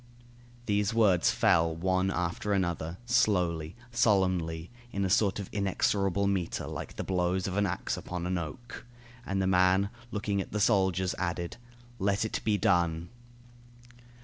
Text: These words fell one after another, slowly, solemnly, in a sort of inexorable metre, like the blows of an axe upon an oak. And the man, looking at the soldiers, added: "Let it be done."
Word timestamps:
These 0.65 0.95
words 0.95 1.29
fell 1.29 1.75
one 1.75 2.09
after 2.09 2.53
another, 2.53 2.97
slowly, 3.05 3.75
solemnly, 3.91 4.71
in 4.91 5.05
a 5.05 5.11
sort 5.11 5.37
of 5.37 5.47
inexorable 5.51 6.25
metre, 6.25 6.65
like 6.65 6.95
the 6.95 7.03
blows 7.03 7.45
of 7.45 7.55
an 7.55 7.67
axe 7.67 7.97
upon 7.97 8.25
an 8.25 8.39
oak. 8.39 8.83
And 9.27 9.39
the 9.39 9.45
man, 9.45 9.91
looking 10.09 10.41
at 10.41 10.53
the 10.53 10.59
soldiers, 10.59 11.13
added: 11.19 11.57
"Let 11.99 12.25
it 12.25 12.41
be 12.43 12.57
done." 12.57 13.09